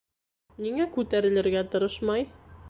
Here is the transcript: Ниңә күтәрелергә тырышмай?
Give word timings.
Ниңә 0.63 0.87
күтәрелергә 0.95 1.63
тырышмай? 1.77 2.27